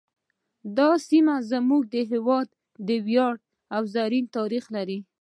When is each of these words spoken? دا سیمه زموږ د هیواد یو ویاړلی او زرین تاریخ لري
دا 0.77 0.89
سیمه 1.07 1.35
زموږ 1.51 1.81
د 1.93 1.95
هیواد 2.11 2.47
یو 2.89 3.01
ویاړلی 3.07 3.45
او 3.75 3.81
زرین 3.93 4.25
تاریخ 4.37 4.63
لري 4.75 4.99